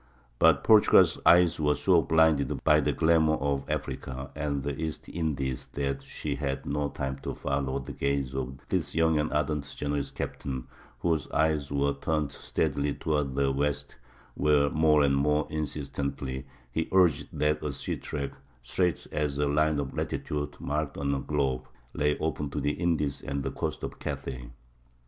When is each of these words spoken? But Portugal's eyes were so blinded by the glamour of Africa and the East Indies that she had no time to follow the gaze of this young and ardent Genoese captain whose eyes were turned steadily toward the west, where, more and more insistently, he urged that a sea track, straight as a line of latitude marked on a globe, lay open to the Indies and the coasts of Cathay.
But 0.39 0.63
Portugal's 0.63 1.19
eyes 1.27 1.59
were 1.59 1.75
so 1.75 2.01
blinded 2.01 2.63
by 2.63 2.79
the 2.79 2.91
glamour 2.91 3.35
of 3.35 3.69
Africa 3.69 4.31
and 4.35 4.63
the 4.63 4.75
East 4.81 5.07
Indies 5.07 5.67
that 5.73 6.01
she 6.01 6.33
had 6.37 6.65
no 6.65 6.89
time 6.89 7.19
to 7.19 7.35
follow 7.35 7.77
the 7.77 7.91
gaze 7.93 8.33
of 8.33 8.57
this 8.69 8.95
young 8.95 9.19
and 9.19 9.31
ardent 9.31 9.71
Genoese 9.77 10.09
captain 10.09 10.65
whose 11.01 11.29
eyes 11.29 11.71
were 11.71 11.93
turned 11.93 12.31
steadily 12.31 12.95
toward 12.95 13.35
the 13.35 13.51
west, 13.51 13.97
where, 14.33 14.71
more 14.71 15.03
and 15.03 15.15
more 15.15 15.45
insistently, 15.51 16.47
he 16.71 16.89
urged 16.91 17.27
that 17.31 17.61
a 17.63 17.71
sea 17.71 17.95
track, 17.95 18.31
straight 18.63 19.05
as 19.11 19.37
a 19.37 19.45
line 19.47 19.79
of 19.79 19.93
latitude 19.93 20.59
marked 20.59 20.97
on 20.97 21.13
a 21.13 21.19
globe, 21.19 21.67
lay 21.93 22.17
open 22.17 22.49
to 22.49 22.59
the 22.59 22.71
Indies 22.73 23.21
and 23.21 23.43
the 23.43 23.51
coasts 23.51 23.83
of 23.83 23.99
Cathay. 23.99 24.49